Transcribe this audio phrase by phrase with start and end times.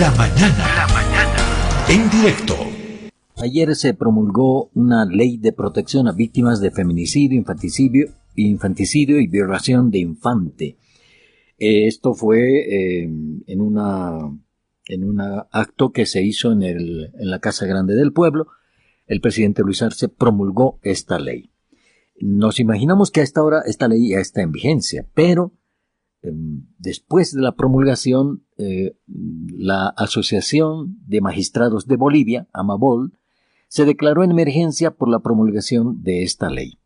[0.00, 0.74] La mañana.
[0.76, 1.86] La mañana.
[1.88, 2.56] En directo.
[3.36, 9.98] Ayer se promulgó una ley de protección a víctimas de feminicidio, infanticidio, y violación de
[9.98, 10.76] infante.
[11.58, 15.20] Eh, esto fue eh, en en un
[15.52, 18.48] acto que se hizo en, el, en la Casa Grande del Pueblo.
[19.06, 21.50] El presidente Luis Arce promulgó esta ley.
[22.20, 25.52] Nos imaginamos que a esta hora esta ley ya está en vigencia, pero
[26.78, 33.12] después de la promulgación, eh, la Asociación de Magistrados de Bolivia, AMABOL,
[33.68, 36.78] se declaró en emergencia por la promulgación de esta ley.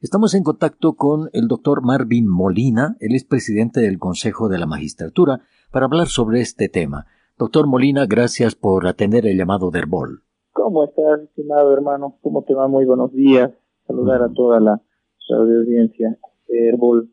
[0.00, 4.66] Estamos en contacto con el doctor Marvin Molina, él es presidente del Consejo de la
[4.66, 7.06] Magistratura, para hablar sobre este tema.
[7.38, 10.22] Doctor Molina, gracias por atender el llamado de Herbol.
[10.52, 12.18] ¿Cómo estás, estimado hermano?
[12.20, 12.66] ¿Cómo te va?
[12.66, 13.52] Muy buenos días.
[13.86, 14.82] Saludar a toda la
[15.30, 16.18] audiencia
[16.48, 17.11] de Herbol.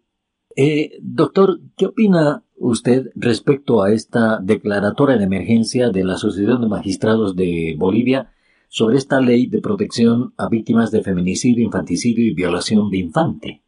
[0.61, 6.67] Eh, doctor, ¿qué opina usted respecto a esta declaratoria de emergencia de la Asociación de
[6.67, 8.33] Magistrados de Bolivia
[8.67, 13.61] sobre esta ley de protección a víctimas de feminicidio, infanticidio y violación de infante?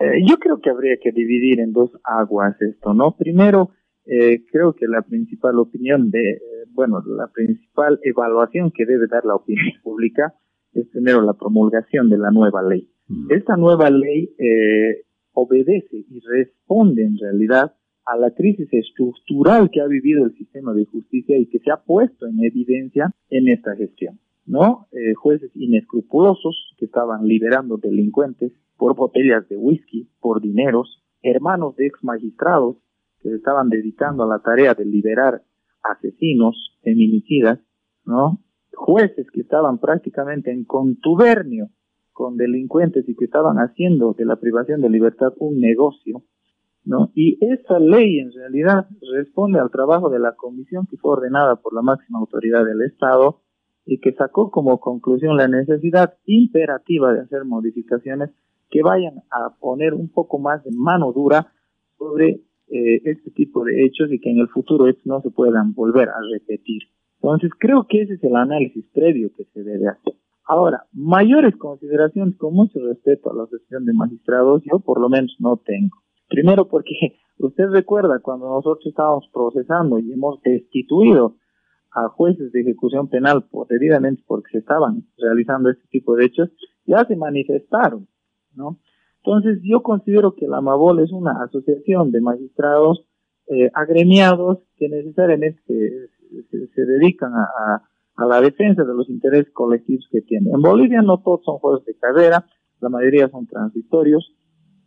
[0.00, 3.14] Eh, yo creo que habría que dividir en dos aguas esto, ¿no?
[3.16, 3.70] Primero,
[4.04, 6.40] eh, creo que la principal opinión de,
[6.72, 10.34] bueno, la principal evaluación que debe dar la opinión pública
[10.72, 12.90] es primero la promulgación de la nueva ley.
[13.28, 19.86] Esta nueva ley eh, obedece y responde en realidad a la crisis estructural que ha
[19.86, 24.18] vivido el sistema de justicia y que se ha puesto en evidencia en esta gestión.
[24.44, 24.88] ¿no?
[24.92, 31.86] Eh, jueces inescrupulosos que estaban liberando delincuentes por botellas de whisky, por dineros, hermanos de
[31.86, 32.76] ex magistrados
[33.20, 35.42] que estaban dedicando a la tarea de liberar
[35.82, 37.60] asesinos, feminicidas,
[38.04, 38.40] ¿no?
[38.74, 41.68] Jueces que estaban prácticamente en contubernio
[42.12, 46.22] con delincuentes y que estaban haciendo de la privación de libertad un negocio,
[46.84, 47.10] ¿no?
[47.14, 51.74] Y esa ley en realidad responde al trabajo de la comisión que fue ordenada por
[51.74, 53.40] la máxima autoridad del Estado
[53.84, 58.30] y que sacó como conclusión la necesidad imperativa de hacer modificaciones
[58.70, 61.52] que vayan a poner un poco más de mano dura
[61.98, 65.74] sobre eh, este tipo de hechos y que en el futuro estos no se puedan
[65.74, 66.82] volver a repetir.
[67.20, 70.14] Entonces creo que ese es el análisis previo que se debe hacer.
[70.44, 75.34] Ahora, mayores consideraciones con mucho respeto a la Asociación de Magistrados, yo por lo menos
[75.38, 75.98] no tengo.
[76.28, 76.94] Primero porque
[77.38, 81.36] usted recuerda cuando nosotros estábamos procesando y hemos destituido
[81.92, 86.48] a jueces de ejecución penal por, debidamente porque se estaban realizando este tipo de hechos,
[86.86, 88.08] ya se manifestaron,
[88.54, 88.78] ¿no?
[89.18, 93.06] Entonces yo considero que la MABOL es una asociación de magistrados
[93.48, 97.82] eh, agremiados que necesariamente se, dedican a a
[98.18, 100.50] la defensa de los intereses colectivos que tiene.
[100.50, 102.46] En Bolivia no todos son jueces de carrera,
[102.80, 104.34] la mayoría son transitorios,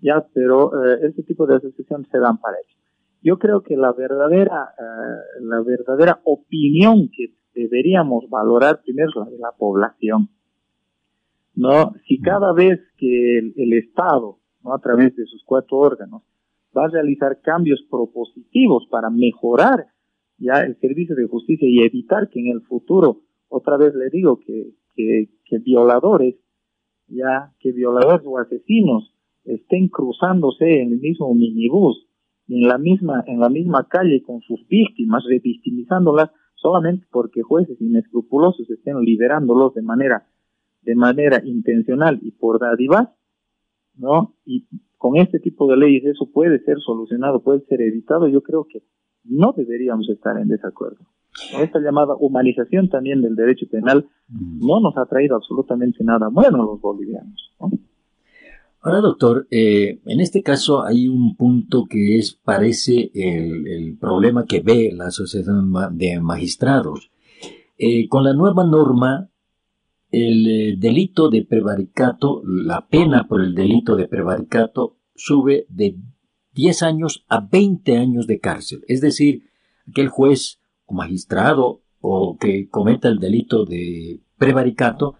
[0.01, 2.77] ya, pero eh, este tipo de asociaciones se dan para ello.
[3.23, 9.25] Yo creo que la verdadera, eh, la verdadera opinión que deberíamos valorar primero es la
[9.25, 10.29] de la población.
[11.55, 11.93] ¿No?
[12.05, 14.73] Si cada vez que el, el Estado, ¿no?
[14.73, 16.21] a través de sus cuatro órganos,
[16.77, 19.87] va a realizar cambios propositivos para mejorar
[20.37, 24.39] ya el servicio de justicia y evitar que en el futuro, otra vez le digo
[24.39, 26.35] que, que, violadores,
[27.07, 29.13] ya que violadores o asesinos
[29.43, 32.07] estén cruzándose en el mismo minibús,
[32.47, 38.69] en la misma, en la misma calle con sus víctimas, revictimizándolas solamente porque jueces inescrupulosos
[38.69, 40.27] estén liberándolos de manera,
[40.81, 43.09] de manera intencional y por dádivas,
[43.95, 44.35] ¿no?
[44.45, 48.27] Y con este tipo de leyes eso puede ser solucionado, puede ser evitado.
[48.27, 48.81] Yo creo que
[49.25, 51.05] no deberíamos estar en desacuerdo.
[51.59, 56.65] Esta llamada humanización también del derecho penal no nos ha traído absolutamente nada bueno a
[56.65, 57.51] los bolivianos.
[58.81, 64.61] Ahora, doctor, eh, en este caso hay un punto que es, parece, el, problema que
[64.61, 67.09] ve la Asociación de Magistrados.
[67.77, 69.29] Eh, con la nueva norma,
[70.11, 75.97] el eh, delito de prevaricato, la pena por el delito de prevaricato sube de
[76.55, 78.83] 10 años a 20 años de cárcel.
[78.87, 79.43] Es decir,
[79.87, 85.15] aquel juez o magistrado o que cometa el delito de prevaricato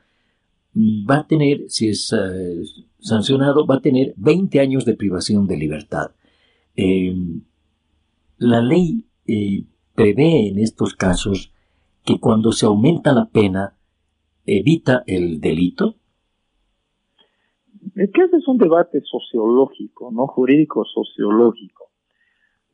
[0.73, 2.63] mm, va a tener, si es eh,
[2.99, 6.11] sancionado, va a tener 20 años de privación de libertad.
[6.75, 7.41] Em,
[8.37, 11.51] la ley eh, prevé en estos casos
[12.03, 13.77] que cuando se aumenta la pena
[14.45, 15.95] evita el delito
[17.95, 21.89] que ese es un debate sociológico, no jurídico sociológico.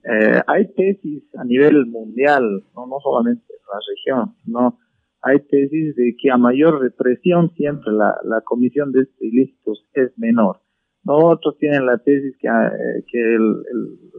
[0.03, 4.79] Eh, hay tesis a nivel mundial, no, no solamente en la región, no
[5.21, 10.59] hay tesis de que a mayor represión siempre la, comisión de estos ilícitos es menor.
[11.03, 13.37] No, otros tienen la tesis que, eh, que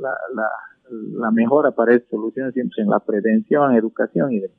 [0.00, 0.48] la, la,
[0.90, 4.56] la mejora para esta solución siempre en la prevención, educación y demás.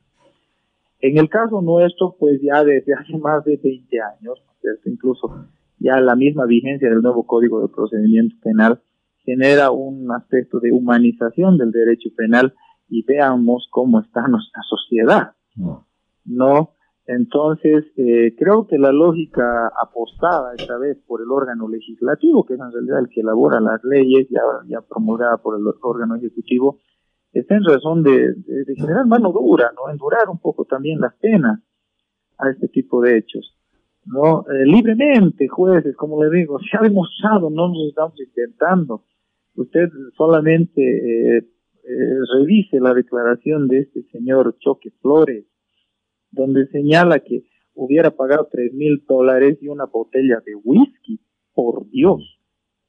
[1.00, 4.42] En el caso nuestro, pues ya desde hace más de 20 años,
[4.86, 5.48] incluso
[5.84, 8.82] ya la misma vigencia del nuevo Código de Procedimiento Penal
[9.26, 12.54] genera un aspecto de humanización del derecho penal
[12.88, 15.34] y veamos cómo está nuestra sociedad.
[16.26, 16.72] No,
[17.06, 22.60] entonces eh, creo que la lógica apostada esta vez por el órgano legislativo, que es
[22.60, 26.80] en realidad el que elabora las leyes ya, ya promulgada por el órgano ejecutivo,
[27.34, 28.36] está en razón de,
[28.78, 29.92] generar mano dura, ¿no?
[29.92, 31.60] Endurar un poco también las penas
[32.38, 33.58] a este tipo de hechos.
[34.06, 34.46] ¿No?
[34.50, 39.06] Eh, libremente, jueces, como le digo, se ha demostrado, no nos estamos intentando.
[39.56, 45.46] Usted solamente eh, eh, revise la declaración de este señor Choque Flores,
[46.32, 47.44] donde señala que
[47.76, 51.20] hubiera pagado tres mil dólares y una botella de whisky.
[51.56, 52.40] Por Dios.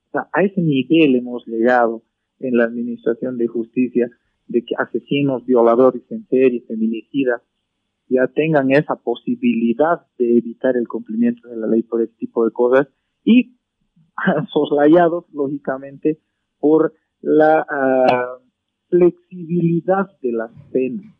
[0.06, 2.02] O sea, a ese nivel hemos llegado
[2.38, 4.08] en la administración de justicia
[4.46, 7.42] de que asesinos, violadores en serie, feminicidas,
[8.08, 12.52] ya tengan esa posibilidad de evitar el cumplimiento de la ley por este tipo de
[12.52, 12.88] cosas
[13.24, 13.56] y
[14.52, 16.20] soslayados, lógicamente,
[16.58, 18.38] por la ah,
[18.88, 21.14] flexibilidad de las penas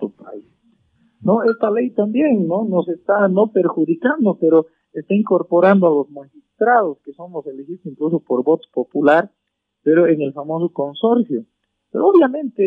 [0.00, 0.44] en país.
[1.20, 2.64] No, esta ley también, ¿no?
[2.64, 8.44] Nos está no perjudicando, pero está incorporando a los magistrados que somos elegidos incluso por
[8.44, 9.30] voto popular,
[9.82, 11.44] pero en el famoso consorcio.
[11.90, 12.62] Pero obviamente,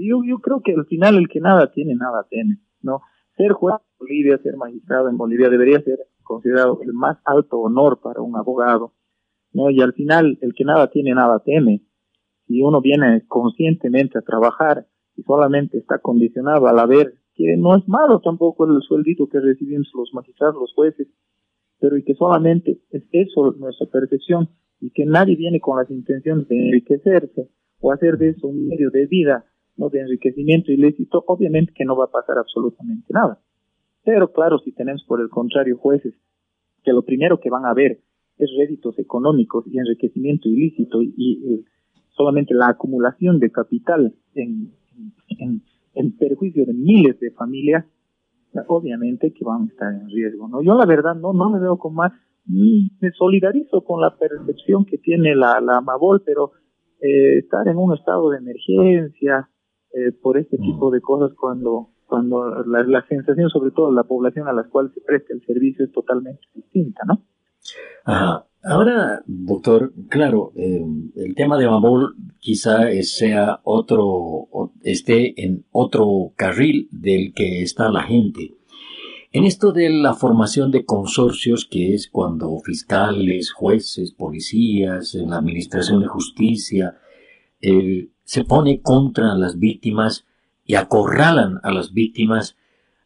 [0.00, 3.00] yo, yo creo que al final el que nada tiene, nada tiene, ¿no?
[3.36, 8.00] Ser juez en Bolivia, ser magistrado en Bolivia debería ser considerado el más alto honor
[8.00, 8.94] para un abogado,
[9.52, 9.70] ¿no?
[9.70, 11.82] Y al final, el que nada tiene, nada teme.
[12.46, 14.86] Si uno viene conscientemente a trabajar
[15.16, 19.90] y solamente está condicionado al haber, que no es malo tampoco el sueldito que recibimos
[19.94, 21.08] los magistrados, los jueces,
[21.80, 24.48] pero y que solamente es eso nuestra perfección
[24.80, 28.90] y que nadie viene con las intenciones de enriquecerse, o hacer de eso un medio
[28.90, 29.44] de vida,
[29.76, 33.40] no de enriquecimiento ilícito, obviamente que no va a pasar absolutamente nada.
[34.04, 36.14] Pero claro, si tenemos por el contrario jueces
[36.84, 38.00] que lo primero que van a ver
[38.38, 41.64] es réditos económicos y enriquecimiento ilícito y,
[42.10, 44.70] solamente la acumulación de capital en,
[45.94, 47.84] en, perjuicio de miles de familias,
[48.68, 50.46] obviamente que van a estar en riesgo.
[50.46, 50.62] ¿no?
[50.62, 52.12] Yo la verdad no, no me veo con más,
[52.46, 56.52] me solidarizo con la percepción que tiene la, la Amabol, pero
[57.00, 59.48] eh, estar en un estado de emergencia
[59.94, 60.62] eh, por este mm.
[60.62, 65.00] tipo de cosas cuando cuando la, sensación, sobre todo la población a la cual se
[65.00, 67.22] presta el servicio es totalmente distinta, ¿no?
[68.62, 70.84] Ahora, doctor, claro, eh,
[71.16, 74.48] el tema de Mabol quizá sea otro,
[74.82, 78.54] esté en otro carril del que está la gente.
[79.32, 85.38] En esto de la formación de consorcios, que es cuando fiscales, jueces, policías, en la
[85.38, 86.98] administración de justicia,
[87.60, 90.24] eh, se pone contra las víctimas
[90.64, 92.56] y acorralan a las víctimas,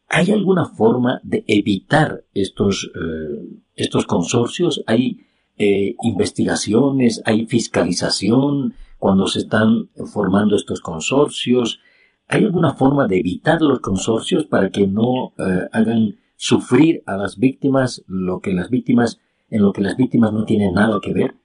[0.07, 4.81] ¿hay alguna forma de evitar estos, eh, estos consorcios?
[4.87, 5.25] ¿Hay
[5.57, 7.21] eh, investigaciones?
[7.25, 11.79] ¿Hay fiscalización cuando se están formando estos consorcios?
[12.27, 17.37] ¿Hay alguna forma de evitar los consorcios para que no eh, hagan sufrir a las
[17.37, 19.19] víctimas lo que las víctimas,
[19.49, 21.35] en lo que las víctimas no tienen nada que ver?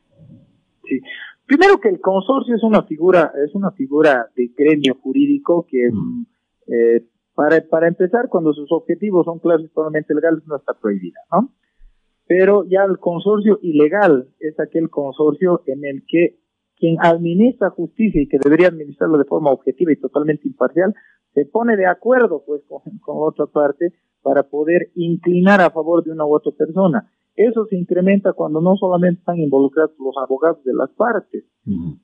[0.84, 1.00] Sí.
[1.46, 6.26] Primero que el consorcio es una figura, es una figura de gremio jurídico que mm.
[6.68, 11.20] eh, para, para empezar, cuando sus objetivos son claros y totalmente legales, no está prohibida,
[11.32, 11.52] ¿no?
[12.26, 16.38] Pero ya el consorcio ilegal es aquel consorcio en el que
[16.76, 20.94] quien administra justicia y que debería administrarlo de forma objetiva y totalmente imparcial,
[21.32, 26.24] se pone de acuerdo pues con, otra parte para poder inclinar a favor de una
[26.24, 27.10] u otra persona.
[27.36, 31.44] Eso se incrementa cuando no solamente están involucrados los abogados de las partes.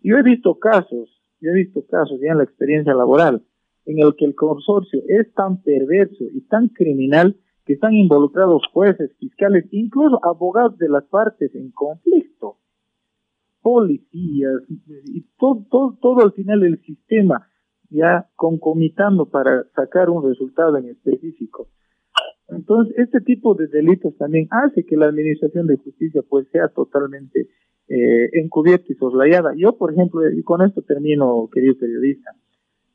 [0.03, 3.45] Yo he visto casos, yo he visto casos ya en la experiencia laboral,
[3.87, 9.15] en el que el consorcio es tan perverso y tan criminal que están involucrados jueces,
[9.19, 12.21] fiscales, incluso abogados de las partes en conflicto
[13.63, 17.47] policías y todo, todo, todo al final el sistema
[17.91, 21.69] ya concomitando para sacar un resultado en específico.
[22.51, 27.49] Entonces, este tipo de delitos también hace que la administración de justicia pues sea totalmente
[27.89, 29.53] eh, encubierta y soslayada.
[29.57, 32.31] Yo, por ejemplo, y con esto termino, querido periodista,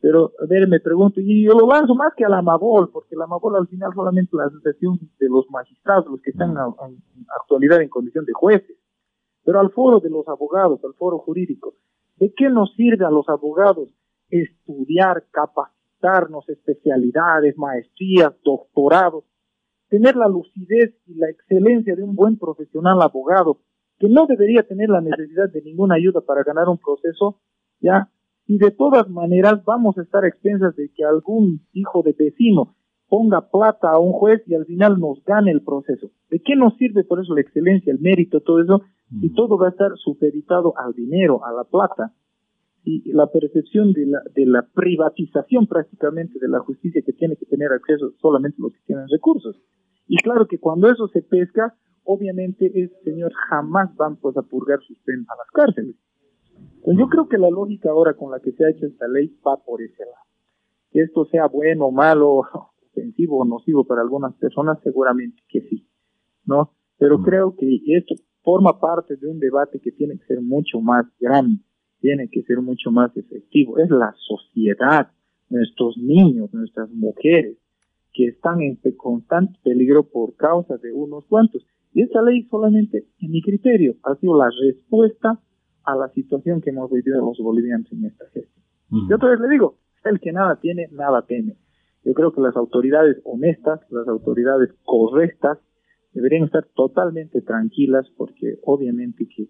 [0.01, 3.15] pero a ver, me pregunto, y yo lo lanzo más que a la Mabol, porque
[3.15, 6.97] la Mabol al final solamente la asociación de los magistrados, los que están en
[7.41, 8.77] actualidad en condición de jueces.
[9.43, 11.73] Pero al foro de los abogados, al foro jurídico,
[12.17, 13.89] ¿de qué nos sirve a los abogados
[14.29, 19.23] estudiar, capacitarnos, especialidades, maestrías, doctorados,
[19.89, 23.59] tener la lucidez y la excelencia de un buen profesional abogado,
[23.99, 27.39] que no debería tener la necesidad de ninguna ayuda para ganar un proceso,
[27.79, 28.09] ya,
[28.47, 32.75] y de todas maneras vamos a estar expensas de que algún hijo de vecino
[33.07, 36.11] ponga plata a un juez y al final nos gane el proceso.
[36.29, 38.81] ¿De qué nos sirve por eso la excelencia, el mérito, todo eso?
[39.21, 42.13] Si todo va a estar supeditado al dinero, a la plata,
[42.85, 47.47] y la percepción de la, de la privatización prácticamente de la justicia que tiene que
[47.47, 49.59] tener acceso solamente los que tienen recursos.
[50.07, 54.79] Y claro que cuando eso se pesca, obviamente ese señor jamás van pues a purgar
[54.81, 55.95] sus penas a las cárceles.
[56.77, 59.37] Entonces yo creo que la lógica ahora con la que se ha hecho esta ley
[59.45, 60.25] va por ese lado.
[60.91, 62.41] Que esto sea bueno, malo,
[62.91, 65.87] ofensivo o nocivo para algunas personas, seguramente que sí,
[66.45, 66.71] ¿no?
[66.97, 67.23] Pero mm.
[67.23, 71.65] creo que esto forma parte de un debate que tiene que ser mucho más grande
[72.05, 73.79] tiene que ser mucho más efectivo.
[73.79, 75.11] Es la sociedad,
[75.49, 77.57] nuestros niños, nuestras mujeres,
[78.15, 81.65] que están en constante peligro por causa de unos cuantos.
[81.93, 85.39] Y esta ley solamente, en mi criterio, ha sido la respuesta
[85.83, 88.63] a la situación que hemos vivido los bolivianos en esta gestión.
[89.09, 91.57] Yo otra vez le digo, el que nada tiene, nada teme.
[92.03, 95.57] Yo creo que las autoridades honestas, las autoridades correctas,
[96.13, 99.43] deberían estar totalmente tranquilas porque obviamente que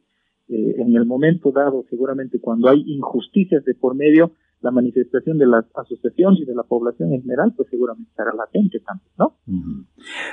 [0.48, 4.32] eh, en el momento dado, seguramente cuando hay injusticias de por medio,
[4.66, 8.80] la manifestación de las asociaciones y de la población en general, pues seguramente estará latente
[8.80, 9.38] también, ¿no?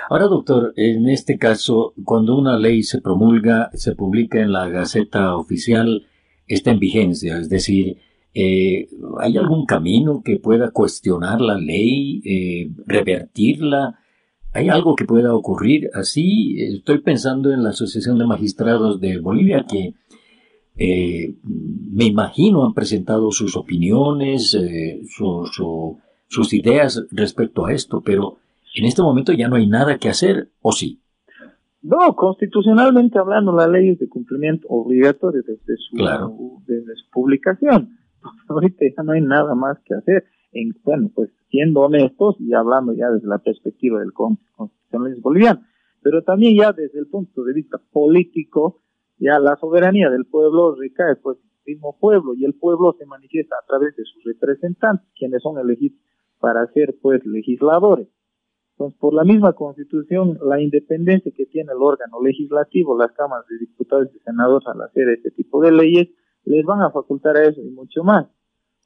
[0.09, 5.37] Ahora, doctor, en este caso, cuando una ley se promulga, se publica en la Gaceta
[5.37, 6.07] Oficial,
[6.47, 7.99] está en vigencia, es decir,
[8.33, 8.89] eh,
[9.21, 13.99] ¿hay algún camino que pueda cuestionar la ley, eh, revertirla?
[14.55, 16.57] ¿Hay algo que pueda ocurrir así?
[16.59, 19.95] Estoy pensando en la Asociación de Magistrados de Bolivia que
[20.85, 21.37] eh,
[21.93, 28.39] me imagino han presentado sus opiniones, eh, sus ideas respecto a esto, pero
[28.75, 31.01] en este momento ya no hay nada que hacer, ¿o sí?
[31.83, 37.99] No, constitucionalmente hablando, la ley es de cumplimiento obligatorio desde su, desde su publicación.
[38.49, 40.25] Ahorita ya no hay nada más que hacer.
[40.51, 45.63] En, bueno, pues siendo honestos y hablando ya desde la perspectiva del constitucionalismo boliviano,
[46.03, 48.83] pero también ya desde el punto de vista político,
[49.23, 53.07] ya la soberanía del pueblo recae pues en el mismo pueblo y el pueblo se
[53.07, 56.01] manifiesta a través de sus representantes, quienes son elegidos
[56.41, 58.09] para ser pues legisladores.
[58.73, 63.59] Entonces, por la misma constitución, la independencia que tiene el órgano legislativo, las cámaras de
[63.59, 66.09] diputados y senadores al hacer este tipo de leyes,
[66.45, 68.27] les van a facultar a eso y mucho más.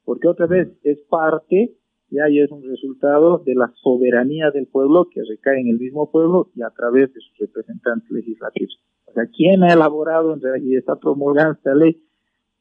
[0.05, 1.77] Porque otra vez es parte,
[2.11, 6.11] ya y es un resultado de la soberanía del pueblo que recae en el mismo
[6.11, 8.79] pueblo y a través de sus representantes legislativos.
[9.07, 12.01] O sea, ¿quién ha elaborado y está promulgando esta ley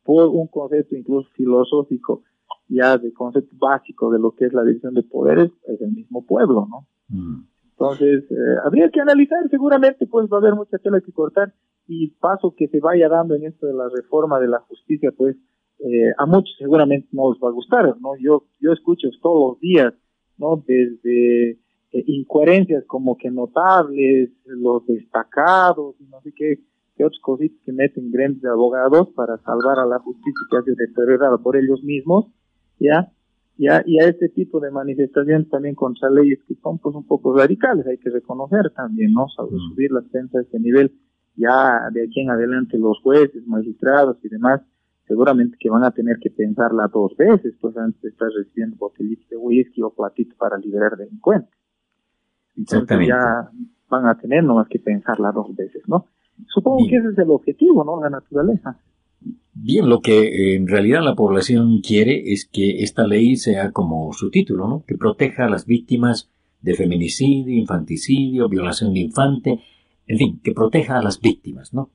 [0.05, 2.23] por un concepto incluso filosófico,
[2.69, 6.25] ya de concepto básico de lo que es la división de poderes, es el mismo
[6.25, 6.87] pueblo, ¿no?
[7.09, 7.45] Mm.
[7.73, 11.53] Entonces, eh, habría que analizar, seguramente pues va a haber mucha tela que cortar
[11.87, 15.37] y paso que se vaya dando en esto de la reforma de la justicia, pues
[15.81, 18.17] eh, a muchos seguramente no les va a gustar, ¿no?
[18.19, 19.93] Yo, yo escucho todos los días,
[20.39, 20.63] ¿no?
[20.67, 21.59] Desde
[21.93, 26.61] eh, incoherencias como que notables, los destacados no sé qué,
[26.97, 30.77] qué otros cositas que meten de abogados para salvar a la justicia que ha sido
[30.77, 32.27] deteriorada por ellos mismos,
[32.79, 33.13] ¿ya?
[33.59, 33.83] ¿ya?
[33.87, 37.87] Y a este tipo de manifestaciones también contra leyes que son pues un poco radicales,
[37.87, 39.27] hay que reconocer también, ¿no?
[39.27, 39.71] Mm.
[39.71, 40.93] subir las penas a este nivel,
[41.37, 44.63] ya de aquí en adelante los jueces, magistrados y demás,
[45.07, 49.29] seguramente que van a tener que pensarla dos veces, pues antes de estar recibiendo botellitas
[49.29, 51.56] de whisky o platitos para liberar delincuentes.
[52.57, 53.11] Exactamente.
[53.11, 53.51] ya
[53.89, 56.07] van a tener nomás que pensarla dos veces, ¿no?
[56.49, 58.01] Supongo que ese es el objetivo, ¿no?
[58.01, 58.79] La naturaleza.
[59.55, 64.13] Bien, lo que eh, en realidad la población quiere es que esta ley sea como
[64.13, 64.85] su título, ¿no?
[64.87, 69.61] Que proteja a las víctimas de feminicidio, infanticidio, violación de infante,
[70.07, 71.91] en fin, que proteja a las víctimas, ¿no?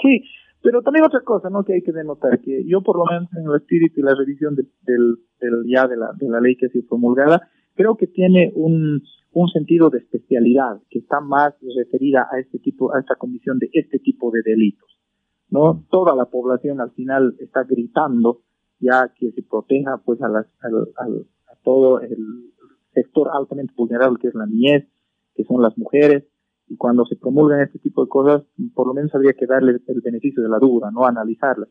[0.00, 0.22] Sí,
[0.62, 1.64] pero también otra cosa, ¿no?
[1.64, 4.54] Que hay que denotar, que yo por lo menos en el espíritu y la revisión
[4.56, 8.50] del, del, ya de la, de la ley que ha sido promulgada, creo que tiene
[8.54, 9.02] un,
[9.38, 13.68] un sentido de especialidad que está más referida a este tipo, a esta condición de
[13.70, 14.88] este tipo de delitos.
[15.50, 15.84] ¿no?
[15.90, 18.40] Toda la población al final está gritando
[18.80, 22.16] ya que se proteja pues a, las, a todo el
[22.94, 24.88] sector altamente vulnerable que es la niñez,
[25.34, 26.24] que son las mujeres,
[26.66, 28.42] y cuando se promulgan este tipo de cosas,
[28.74, 31.68] por lo menos habría que darle el beneficio de la duda, no analizarlas.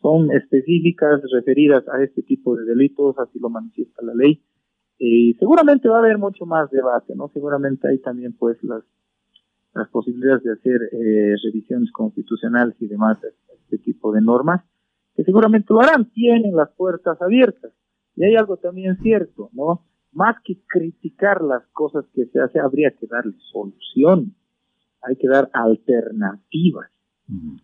[0.00, 4.42] Son específicas referidas a este tipo de delitos, así lo manifiesta la ley,
[5.04, 7.28] y seguramente va a haber mucho más debate, ¿no?
[7.34, 8.84] Seguramente hay también pues las,
[9.74, 13.18] las posibilidades de hacer eh, revisiones constitucionales y demás
[13.64, 14.62] este tipo de normas,
[15.16, 17.72] que seguramente lo harán, tienen las puertas abiertas.
[18.14, 19.84] Y hay algo también cierto, ¿no?
[20.12, 24.36] Más que criticar las cosas que se hace, habría que darle solución,
[25.02, 26.90] hay que dar alternativas.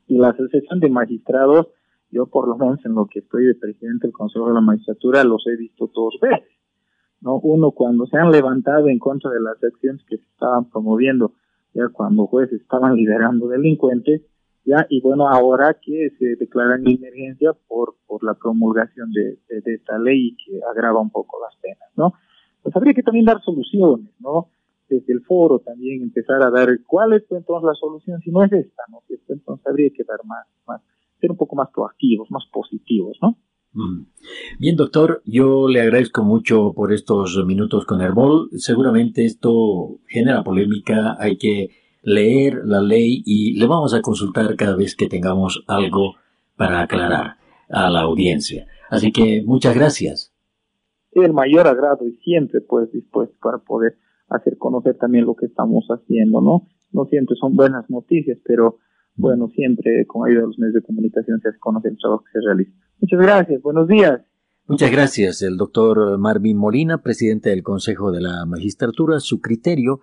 [0.09, 1.69] Y la Asociación de Magistrados
[2.11, 5.25] yo por lo menos en lo que estoy de presidente del Consejo de la Magistratura
[5.25, 6.58] los he visto dos veces.
[7.21, 7.37] ¿No?
[7.37, 11.33] Uno cuando se han levantado en contra de las acciones que se estaban promoviendo,
[11.75, 14.23] ya cuando jueces estaban liberando delincuentes,
[14.65, 19.75] ya y bueno ahora que se declara en emergencia por por la promulgación de, de,
[19.75, 22.15] esta ley que agrava un poco las penas, ¿no?
[22.63, 24.49] Pues habría que también dar soluciones, ¿no?
[24.89, 28.53] Desde el foro también empezar a dar cuál es entonces la solución si no es
[28.53, 29.03] esta, ¿no?
[29.09, 30.83] Entonces habría que dar más, más
[31.21, 33.37] ser un poco más proactivos, más positivos, ¿no?
[33.79, 34.07] Mm.
[34.59, 38.49] Bien, doctor, yo le agradezco mucho por estos minutos con Herbol.
[38.57, 41.71] Seguramente esto genera polémica, hay que
[42.03, 46.15] leer la ley y le vamos a consultar cada vez que tengamos algo
[46.57, 47.37] para aclarar
[47.71, 48.67] a la audiencia.
[48.91, 50.35] Así que muchas gracias.
[51.13, 53.97] El mayor agrado y siempre pues dispuesto para poder
[54.29, 56.67] hacer conocer también lo que estamos haciendo, ¿no?
[56.93, 58.79] No siempre son buenas noticias, pero
[59.15, 62.41] bueno, siempre con ayuda de los medios de comunicación se hace conocer el trabajo que
[62.41, 62.88] se realiza.
[63.01, 64.21] Muchas gracias, buenos días.
[64.67, 70.01] Muchas gracias, el doctor Marvin Molina, presidente del Consejo de la Magistratura, su criterio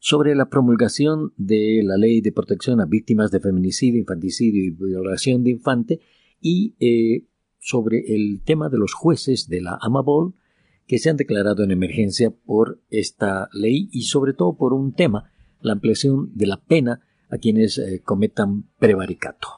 [0.00, 5.44] sobre la promulgación de la Ley de Protección a Víctimas de Feminicidio, Infanticidio y Violación
[5.44, 6.00] de Infante
[6.40, 7.26] y eh,
[7.58, 10.34] sobre el tema de los jueces de la AMABOL
[10.86, 15.30] que se han declarado en emergencia por esta ley y sobre todo por un tema,
[15.60, 19.48] la ampliación de la pena a quienes eh, cometan prevaricato.